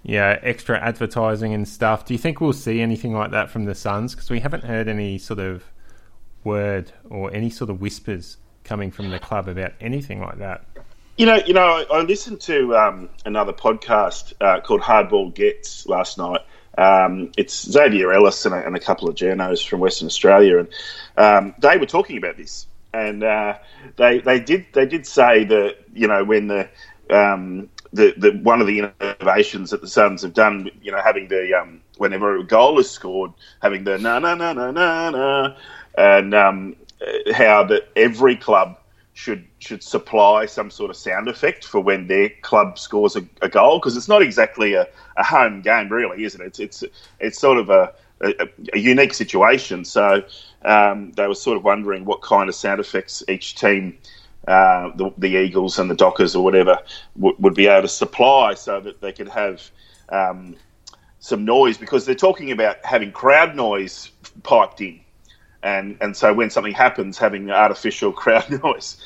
[0.06, 2.04] yeah, extra advertising and stuff.
[2.04, 4.14] Do you think we'll see anything like that from the Suns?
[4.14, 5.64] Because we haven't heard any sort of
[6.44, 10.64] word or any sort of whispers coming from the club about anything like that.
[11.16, 15.86] You know, you know, I, I listened to um, another podcast uh, called Hardball Gets
[15.88, 16.42] last night,
[16.78, 20.68] Um, it's Xavier Ellis and a, and a, couple of journos from Western Australia, and
[21.16, 23.58] um, they were talking about this, and uh,
[23.96, 26.68] they they did they did say that you know when the
[27.10, 31.28] um, the, the one of the innovations that the Suns have done, you know, having
[31.28, 35.56] the um, whenever a goal is scored, having the na na na na na na,
[35.96, 36.76] and um,
[37.34, 38.78] how that every club
[39.16, 43.48] should should supply some sort of sound effect for when their club scores a, a
[43.48, 46.46] goal because it's not exactly a, a, home game, really, isn't it?
[46.46, 46.84] It's it's
[47.18, 49.86] it's sort of a, a, a unique situation.
[49.86, 50.22] So
[50.66, 53.96] um, they were sort of wondering what kind of sound effects each team.
[54.46, 56.78] Uh, the, the, Eagles and the Dockers or whatever
[57.16, 59.60] w- would be able to supply so that they could have
[60.08, 60.54] um,
[61.18, 64.12] some noise because they're talking about having crowd noise
[64.44, 65.00] piped in
[65.66, 68.96] and and so when something happens, having artificial crowd noise.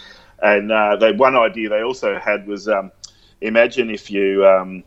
[0.42, 2.92] And uh, they, one idea they also had was um,
[3.40, 4.84] imagine if you um,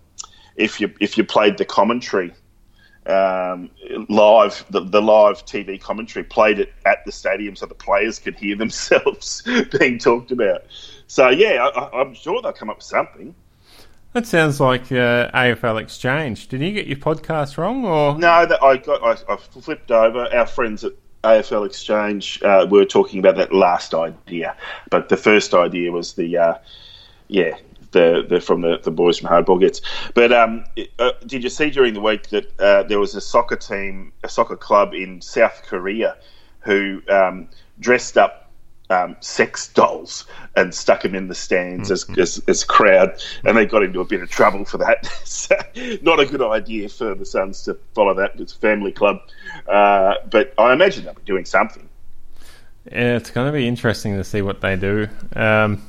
[0.56, 2.34] if you if you played the commentary
[3.08, 3.70] um,
[4.10, 8.36] live, the, the, live TV commentary, played it at the stadium so the players could
[8.36, 9.44] hear themselves
[9.78, 10.64] being talked about.
[11.08, 13.36] So yeah, I, am sure they'll come up with something.
[14.14, 16.48] That sounds like uh, AFL Exchange.
[16.48, 18.46] Did you get your podcast wrong, or no?
[18.46, 19.04] That I got.
[19.04, 20.28] I, I flipped over.
[20.32, 24.56] Our friends at AFL Exchange uh, were talking about that last idea,
[24.92, 26.58] but the first idea was the uh,
[27.28, 27.58] yeah
[27.94, 29.82] the, the from the, the boys from Hardball Gets.
[30.14, 30.66] But um,
[31.00, 34.30] uh, did you see during the week that uh, there was a soccer team, a
[34.30, 36.18] soccer club in South Korea,
[36.60, 37.48] who um,
[37.80, 38.44] dressed up
[38.90, 40.26] um, sex dolls
[40.56, 42.20] and stuck them in the stands mm-hmm.
[42.20, 45.06] as, as, as crowd, and they got into a bit of trouble for that.
[45.24, 45.56] so,
[46.02, 48.40] not a good idea for the Suns to follow that.
[48.40, 49.20] It's a family club,
[49.68, 51.90] uh, but I imagine they'll be doing something.
[52.92, 55.08] Yeah, it's going to be interesting to see what they do.
[55.36, 55.82] Um,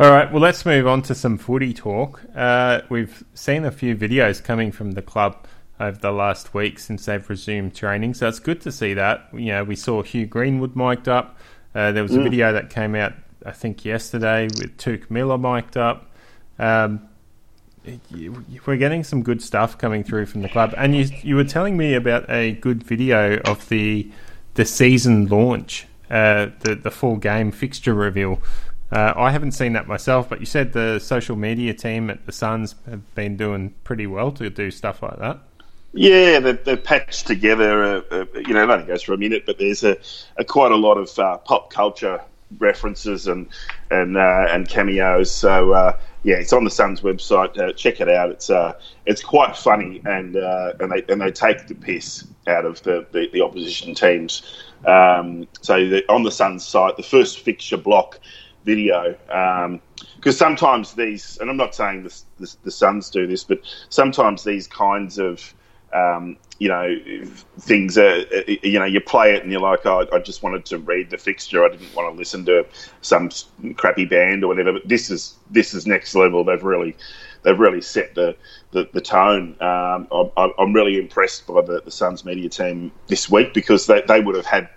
[0.00, 2.22] all right, well, let's move on to some footy talk.
[2.34, 5.46] Uh, we've seen a few videos coming from the club
[5.78, 9.28] over the last week since they've resumed training, so it's good to see that.
[9.32, 11.36] You know, we saw Hugh Greenwood mic'd up.
[11.74, 12.24] Uh, there was a mm.
[12.24, 13.12] video that came out,
[13.44, 16.10] I think, yesterday with Touk Miller mic'd up.
[16.58, 17.08] Um,
[18.66, 21.76] we're getting some good stuff coming through from the club, and you you were telling
[21.76, 24.10] me about a good video of the
[24.54, 28.40] the season launch, uh, the the full game fixture reveal.
[28.92, 32.32] Uh, I haven't seen that myself, but you said the social media team at the
[32.32, 35.38] Suns have been doing pretty well to do stuff like that.
[35.94, 37.82] Yeah, they've, they've patched together.
[37.82, 39.96] A, a, you know, it only goes for a minute, but there's a,
[40.36, 42.20] a quite a lot of uh, pop culture
[42.58, 43.48] references and
[43.90, 45.30] and uh, and cameos.
[45.30, 47.58] So uh, yeah, it's on the Suns website.
[47.58, 48.30] Uh, check it out.
[48.30, 48.74] It's uh,
[49.06, 53.06] it's quite funny, and uh, and they and they take the piss out of the
[53.12, 54.64] the, the opposition teams.
[54.86, 58.18] Um, so the, on the Suns site, the first fixture block
[58.64, 59.16] video.
[59.26, 64.44] because um, sometimes these, and I'm not saying this, the Suns do this, but sometimes
[64.44, 65.54] these kinds of
[65.92, 66.96] um, you know,
[67.60, 68.20] things are,
[68.62, 71.18] you know, you play it and you're like, oh, I just wanted to read the
[71.18, 71.64] fixture.
[71.64, 72.64] I didn't want to listen to
[73.00, 73.30] some
[73.76, 74.72] crappy band or whatever.
[74.72, 76.44] But this is this is next level.
[76.44, 76.96] They've really
[77.42, 78.36] they've really set the
[78.70, 79.56] the, the tone.
[79.60, 84.02] Um, I'm, I'm, really impressed by the, the Suns media team this week because they,
[84.08, 84.70] they would have had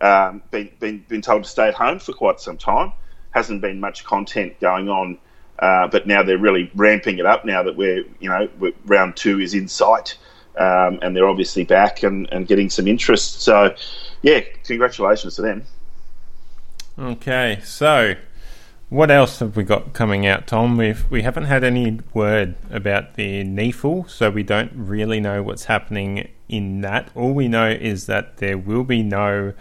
[0.00, 2.92] um, been, been been told to stay at home for quite some time.
[3.34, 5.18] Hasn't been much content going on.
[5.58, 7.44] Uh, but now they're really ramping it up.
[7.44, 10.16] Now that we're, you know, we're, round two is in sight,
[10.58, 13.42] um, and they're obviously back and, and getting some interest.
[13.42, 13.74] So,
[14.22, 15.64] yeah, congratulations to them.
[16.98, 18.14] Okay, so
[18.88, 20.76] what else have we got coming out, Tom?
[20.76, 25.64] We've we haven't had any word about the NEAFL, so we don't really know what's
[25.64, 27.10] happening in that.
[27.14, 29.54] All we know is that there will be no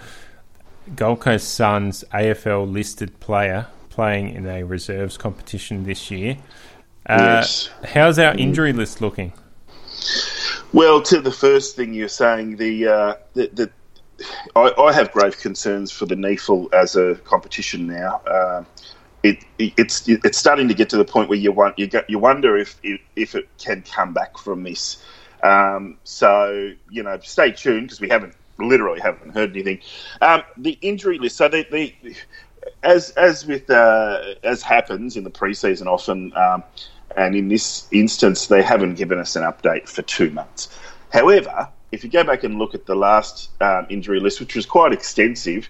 [0.96, 6.38] Gold Coast Suns AFL listed player playing in a reserves competition this year.
[7.06, 7.70] Uh, yes.
[7.86, 9.34] How's our injury list looking?
[10.74, 13.72] Well, to the first thing you're saying, the uh, the, the
[14.56, 18.22] I, I, have grave concerns for the NEAFL as a competition now.
[18.26, 18.64] Uh,
[19.22, 22.10] it, it, it's it's starting to get to the point where you want you get,
[22.10, 22.80] you wonder if
[23.16, 25.04] if it can come back from this.
[25.44, 29.80] Um, so you know, stay tuned because we haven't literally haven't heard anything.
[30.22, 31.38] Um, the injury list.
[31.38, 32.16] So the, the
[32.84, 36.64] as as with uh, as happens in the preseason, often um,
[37.16, 40.70] and in this instance, they haven't given us an update for two months.
[41.12, 44.66] However, if you go back and look at the last um, injury list, which was
[44.66, 45.70] quite extensive,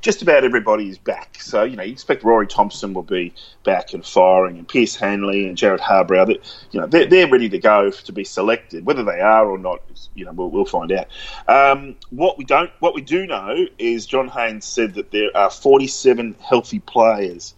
[0.00, 1.38] just about everybody is back.
[1.40, 3.34] So, you know, you expect Rory Thompson will be
[3.64, 7.48] back and firing, and Pearce Hanley and Jarrod Harbrow, that, you know, they're, they're ready
[7.48, 8.86] to go to be selected.
[8.86, 9.82] Whether they are or not,
[10.14, 11.08] you know, we'll, we'll find out.
[11.48, 15.50] Um, what we don't, what we do know is John Haynes said that there are
[15.50, 17.54] 47 healthy players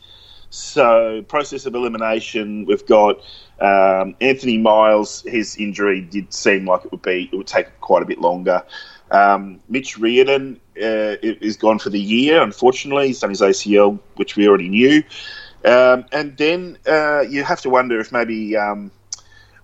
[0.50, 3.20] So, process of elimination, we've got
[3.61, 5.22] um, Anthony Miles.
[5.22, 8.64] His injury did seem like it would be it would take quite a bit longer.
[9.10, 12.42] Um, Mitch Reardon uh, is gone for the year.
[12.42, 15.02] Unfortunately, he's done his ACL, which we already knew.
[15.64, 18.90] Um, and then uh, you have to wonder if maybe um,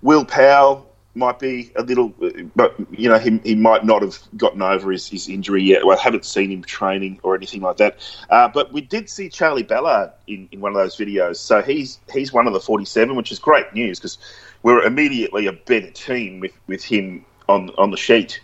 [0.02, 2.12] Will Powell might be a little,
[2.54, 5.84] but you know, he, he might not have gotten over his, his injury yet.
[5.84, 7.98] Well, I haven't seen him training or anything like that.
[8.28, 11.36] Uh, but we did see Charlie Ballard in, in one of those videos.
[11.36, 14.18] So he's he's one of the 47, which is great news because
[14.62, 18.40] we're immediately a better team with, with him on on the sheet.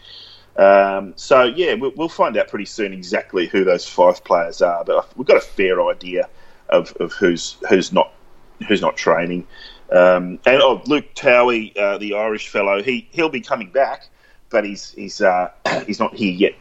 [0.57, 4.85] Um, so yeah, we'll, we'll, find out pretty soon exactly who those five players are.
[4.85, 6.29] But we've got a fair idea
[6.69, 8.13] of, of who's who's not
[8.69, 9.47] who's not training.
[9.91, 14.09] Um, and oh, Luke Towie, uh, the Irish fellow, he he'll be coming back,
[14.51, 15.51] but he's he's uh,
[15.87, 16.55] he's not here yet.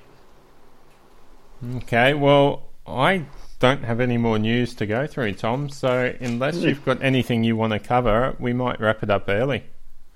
[1.77, 3.25] Okay, well, I
[3.59, 5.69] don't have any more news to go through, Tom.
[5.69, 6.63] So unless mm.
[6.63, 9.63] you've got anything you want to cover, we might wrap it up early.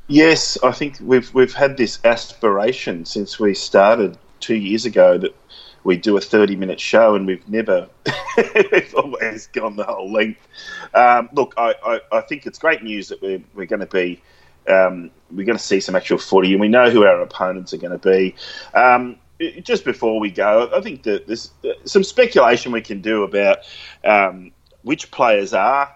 [0.07, 5.35] Yes, I think we've we've had this aspiration since we started two years ago that
[5.85, 7.87] we do a 30 minute show and we've never,
[8.71, 10.41] we've always gone the whole length.
[10.93, 14.21] Um, look, I, I, I, think it's great news that we're, we're going to be,
[14.67, 17.77] um, we're going to see some actual footy and we know who our opponents are
[17.77, 18.35] going to be.
[18.73, 19.17] Um,
[19.61, 21.51] just before we go, I think that there's
[21.85, 23.59] some speculation we can do about
[24.03, 25.93] um, which players are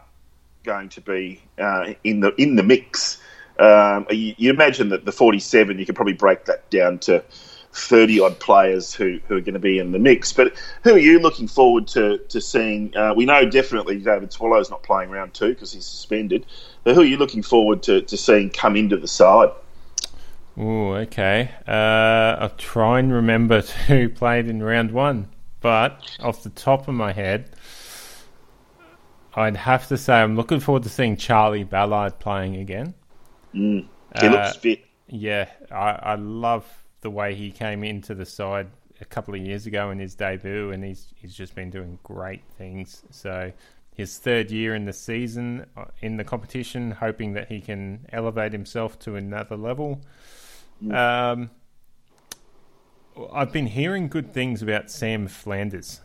[0.64, 3.20] going to be uh, in the in the mix.
[3.60, 7.24] Um, you, you imagine that the 47, you could probably break that down to
[7.74, 10.34] 30 odd players who, who are going to be in the mix.
[10.34, 12.96] But who are you looking forward to, to seeing?
[12.96, 16.46] Uh, we know definitely David Swallow's not playing round two because he's suspended.
[16.84, 19.50] But who are you looking forward to, to seeing come into the side?
[20.58, 21.52] Oh, okay.
[21.68, 25.28] Uh, I'll try and remember who played in round one.
[25.62, 27.52] But off the top of my head,
[29.36, 32.94] I'd have to say I'm looking forward to seeing Charlie Ballard playing again.
[33.54, 33.88] Mm,
[34.20, 34.86] he uh, looks fit.
[35.08, 36.66] Yeah, I, I love
[37.02, 38.68] the way he came into the side
[39.02, 42.44] a couple of years ago in his debut, and he's he's just been doing great
[42.58, 43.04] things.
[43.10, 43.52] So
[43.96, 48.54] his third year in the season uh, in the competition, hoping that he can elevate
[48.54, 50.02] himself to another level.
[50.84, 50.96] Mm.
[50.96, 51.50] Um,
[53.34, 56.00] I've been hearing good things about Sam Flanders.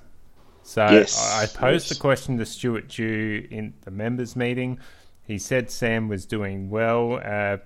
[0.63, 1.97] So yes, I posed yes.
[1.97, 4.81] the question to Stuart Dew in the members' meeting.
[5.27, 7.21] He said Sam was doing well.
[7.25, 7.59] Uh,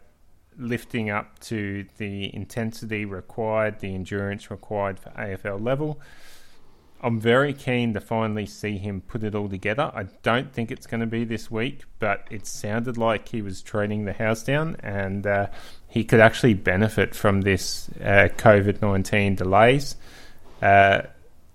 [0.57, 6.01] lifting up to the intensity required, the endurance required for AFL level.
[7.01, 9.93] I'm very keen to finally see him put it all together.
[9.95, 13.63] I don't think it's going to be this week, but it sounded like he was
[13.63, 15.47] training the house down and uh,
[15.87, 19.95] he could actually benefit from this uh, COVID 19 delays.
[20.61, 21.03] Uh,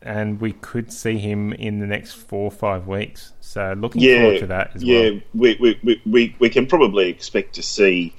[0.03, 3.33] and we could see him in the next four or five weeks.
[3.39, 5.13] So looking yeah, forward to that as yeah, well.
[5.13, 8.13] Yeah, we, we, we, we can probably expect to see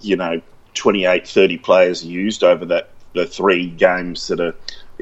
[0.00, 0.40] you know
[0.74, 4.54] 28, 30 players used over that the three games that are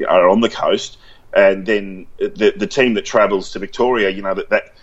[0.07, 0.97] are on the coast,
[1.35, 4.73] and then the the team that travels to Victoria, you know that that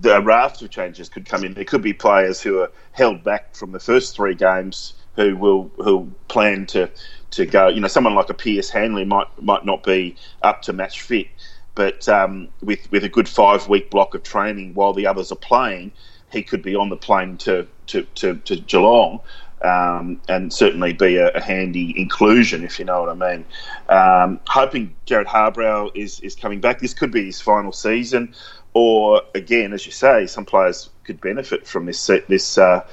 [0.00, 1.54] the raft of changes could come in.
[1.54, 5.70] There could be players who are held back from the first three games who will
[5.78, 6.90] who plan to
[7.32, 7.68] to go.
[7.68, 11.28] You know, someone like a Pearce Hanley might might not be up to match fit,
[11.74, 15.36] but um, with with a good five week block of training while the others are
[15.36, 15.92] playing,
[16.32, 19.20] he could be on the plane to to, to, to Geelong
[19.62, 23.44] um, and certainly be a, a, handy inclusion, if you know what I mean.
[23.88, 26.80] Um, hoping Jarrod Harbrow is, is coming back.
[26.80, 28.34] This could be his final season,
[28.74, 32.86] or again, as you say, some players could benefit from this this uh,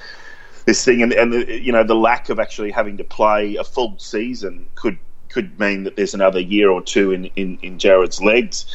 [0.65, 3.63] this thing, and, and the, you know the lack of actually having to play a
[3.63, 4.97] full season could
[5.30, 8.65] could mean that there's another year or two in in, in Jarrod's legs.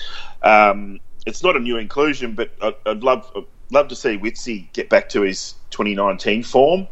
[0.42, 4.72] Um, it's not a new inclusion, but I'd, I'd love I'd love to see Witsy
[4.72, 6.88] get back to his 2019 form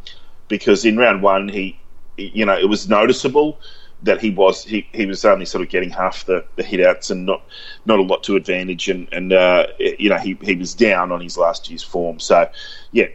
[0.48, 1.78] because in round one he,
[2.16, 3.60] you know, it was noticeable
[4.02, 7.10] that he was he, he was only sort of getting half the, the hit outs
[7.10, 7.42] and not
[7.84, 11.20] not a lot to advantage and and uh, you know he, he was down on
[11.20, 12.48] his last year's form so
[12.92, 13.06] yeah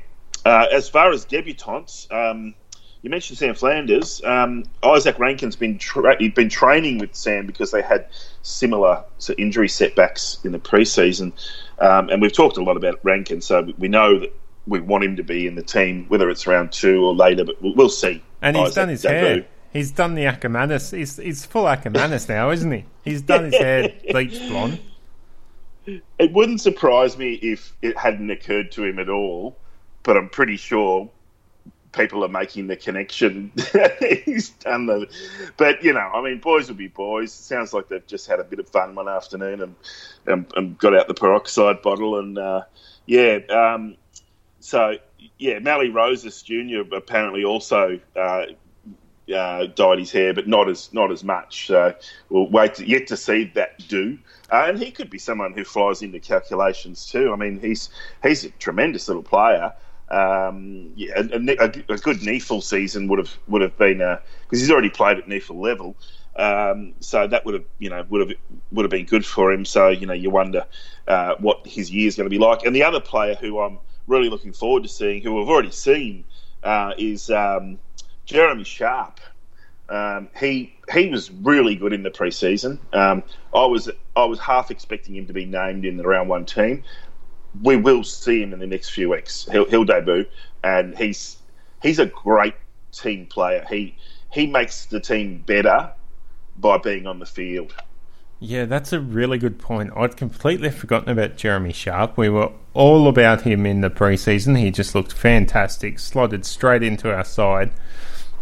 [0.45, 2.53] uh, as far as debutants um,
[3.01, 7.81] you mentioned Sam Flanders um, Izak Rankine's been tra- been training with Sam because they
[7.81, 8.07] had
[8.41, 9.03] similar
[9.37, 11.33] injury setbacks in the preseason
[11.79, 14.33] um, and we've talked a lot about Rankine, so we know that
[14.67, 17.61] we want him to be in the team, whether it's round two or later, but
[17.61, 18.23] we'll, we'll see.
[18.41, 19.45] And he's Izak done his hair.
[19.71, 20.95] He's done the Akermanis.
[20.95, 22.85] He's, he's full Akermanis now, isn't he?
[23.03, 24.79] He's done his hair bleached blonde.
[26.17, 29.57] It wouldn't surprise me if it hadn't occurred to him at all,
[30.03, 31.09] but I'm pretty sure
[31.93, 33.51] people are making the connection.
[34.25, 35.07] He's done the,
[35.57, 37.29] but you know, I mean, boys will be boys.
[37.29, 39.75] It sounds like they've just had a bit of fun one afternoon and
[40.25, 42.63] and, and got out the peroxide bottle and uh,
[43.05, 43.39] Yeah.
[43.49, 43.97] Um,
[44.59, 44.97] so
[45.37, 46.81] yeah, Mally Rosas Jr.
[46.95, 48.45] apparently also uh,
[49.33, 51.67] uh, dyed his hair, but not as not as much.
[51.67, 51.95] So
[52.29, 54.17] we'll wait to, yet to see that do.
[54.51, 57.31] Uh, and he could be someone who flies into calculations too.
[57.31, 57.89] I mean, he's
[58.21, 59.73] he's a tremendous little player.
[60.09, 64.63] Um, yeah, a, a, a, good NEAFL season would have would have been because uh,
[64.63, 65.95] he's already played at NEAFL level.
[66.35, 68.37] Um, so that would have you know would have
[68.71, 69.65] would have been good for him.
[69.65, 70.65] So you know you wonder
[71.07, 72.63] uh, what his year is going to be like.
[72.63, 76.25] And the other player who I'm really looking forward to seeing, who we've already seen,
[76.63, 77.79] uh, is um,
[78.25, 79.19] Jeremy Sharp.
[79.89, 82.79] Um, he he was really good in the preseason.
[82.93, 83.23] Um,
[83.53, 86.83] I was I was half expecting him to be named in the round one team.
[87.61, 89.47] We will see him in the next few weeks.
[89.51, 90.25] He'll, he'll debut,
[90.63, 91.37] and he's
[91.81, 92.55] he's a great
[92.91, 93.65] team player.
[93.69, 93.95] He
[94.31, 95.91] he makes the team better
[96.57, 97.73] by being on the field.
[98.39, 99.91] Yeah, that's a really good point.
[99.95, 102.17] I'd completely forgotten about Jeremy Sharp.
[102.17, 104.57] We were all about him in the preseason.
[104.59, 107.71] He just looked fantastic, slotted straight into our side.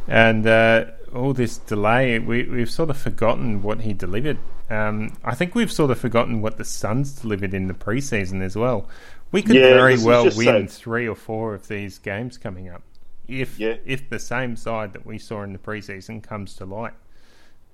[0.08, 4.40] And uh, all this delay, we, we've sort of forgotten what he delivered.
[4.72, 8.56] Um, I think we've sort of forgotten what the Suns delivered in the preseason as
[8.56, 8.88] well.
[9.32, 10.80] We could yeah, very well win so...
[10.80, 12.82] three or four of these games coming up
[13.28, 13.76] if yeah.
[13.86, 16.94] if the same side that we saw in the preseason comes to light.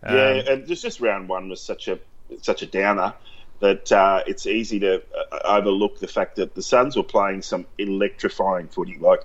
[0.04, 2.00] Um, yeah, and just round one was such a
[2.42, 3.14] such a downer
[3.60, 7.66] that uh, it's easy to uh, overlook the fact that the Suns were playing some
[7.78, 8.98] electrifying footy.
[9.00, 9.22] Like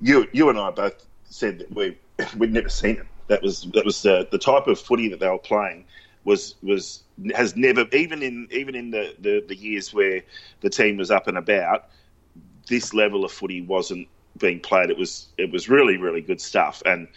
[0.00, 1.98] you, you and I both said that we
[2.36, 3.06] we'd never seen it.
[3.28, 5.84] That was that was the the type of footy that they were playing
[6.24, 7.02] was was
[7.34, 10.22] has never even in even in the, the, the years where
[10.60, 11.88] the team was up and about,
[12.68, 14.08] this level of footy wasn't
[14.38, 14.90] being played.
[14.90, 17.08] It was it was really really good stuff, and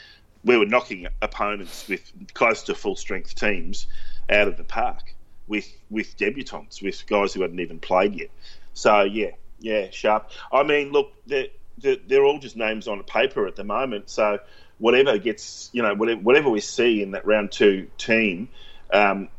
[0.44, 3.88] we were knocking opponents with close to full strength teams
[4.30, 5.16] out of the park
[5.48, 8.30] with with debutants, with guys who hadn't even played yet.
[8.74, 10.30] So yeah, yeah, sharp.
[10.52, 11.48] I mean, look, they're,
[11.80, 14.10] they're, all just names on paper at the moment.
[14.10, 14.40] So
[14.78, 18.50] whatever gets, you know, whatever, whatever we see in that round two team,
[18.92, 19.30] um,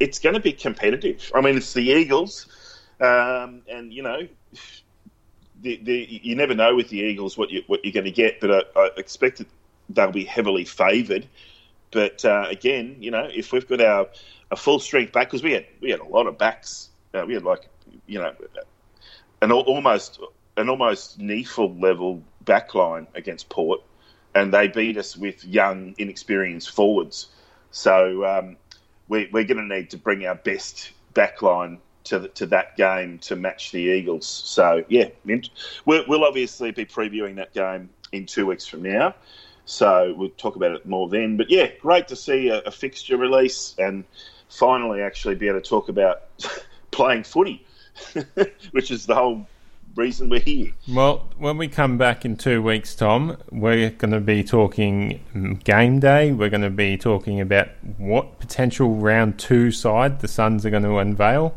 [0.00, 1.30] it's going to be competitive.
[1.34, 2.46] I mean, it's the Eagles,
[3.00, 4.28] um, and you know,
[5.60, 8.40] the, the, you never know with the Eagles what you what you're going to get,
[8.40, 9.48] but I, I expect that
[9.88, 11.26] they'll be heavily favoured.
[11.90, 14.08] But uh, again, you know, if we've got our
[14.50, 16.90] a full strength back because we had we had a lot of backs.
[17.14, 17.68] Uh, we had like
[18.06, 18.32] you know
[19.42, 20.20] an almost
[20.56, 23.80] an almost NEAFL level backline against Port,
[24.34, 27.28] and they beat us with young, inexperienced forwards.
[27.70, 28.56] So um,
[29.08, 33.18] we, we're going to need to bring our best backline to the, to that game
[33.18, 34.26] to match the Eagles.
[34.26, 35.08] So yeah,
[35.84, 39.14] we'll, obviously be previewing that game in two weeks from now.
[39.64, 41.36] So we'll talk about it more then.
[41.36, 44.04] But yeah, great to see a, a fixture release and
[44.48, 46.22] finally actually be able to talk about
[46.90, 47.66] playing footy,
[48.70, 49.46] which is the whole
[49.98, 50.72] reason we're here.
[50.88, 55.62] Well, when we come back in two weeks, Tom, we're going to be talking mm,
[55.64, 56.32] game day.
[56.32, 57.68] We're going to be talking about
[57.98, 61.54] what potential round two side the Suns are going to unveil.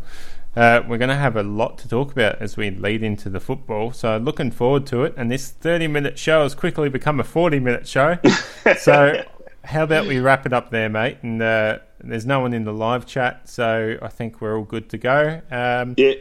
[0.53, 3.39] Uh, we're going to have a lot to talk about as we lead into the
[3.39, 3.93] football.
[3.93, 5.13] So, looking forward to it.
[5.15, 8.17] And this 30 minute show has quickly become a 40 minute show.
[8.77, 9.23] so,
[9.63, 11.19] how about we wrap it up there, mate?
[11.21, 14.89] And uh, there's no one in the live chat, so I think we're all good
[14.89, 15.41] to go.
[15.51, 16.15] Um, yeah,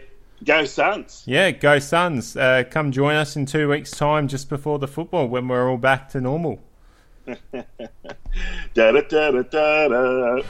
[0.44, 1.22] go Suns.
[1.26, 2.36] Yeah, go Suns.
[2.36, 5.76] Uh, come join us in two weeks' time, just before the football, when we're all
[5.76, 6.60] back to normal.
[7.26, 7.62] da,
[8.74, 10.42] da, da, da, da.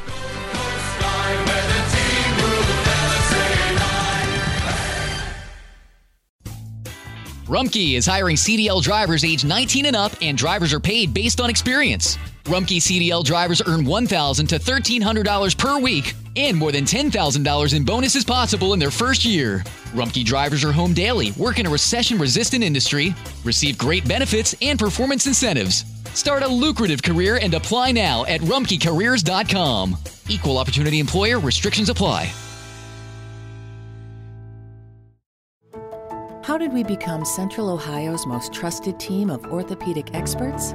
[7.50, 11.50] Rumpke is hiring CDL drivers age 19 and up, and drivers are paid based on
[11.50, 12.16] experience.
[12.44, 18.24] Rumpke CDL drivers earn $1,000 to $1,300 per week, and more than $10,000 in bonuses
[18.24, 19.64] possible in their first year.
[19.92, 23.14] Rumpke drivers are home daily, work in a recession resistant industry,
[23.44, 25.84] receive great benefits and performance incentives.
[26.14, 29.96] Start a lucrative career and apply now at rumpkecareers.com.
[30.28, 32.32] Equal opportunity employer restrictions apply.
[36.42, 40.74] How did we become Central Ohio's most trusted team of orthopedic experts?